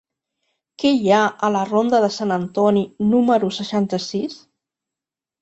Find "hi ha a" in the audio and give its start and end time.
0.99-1.49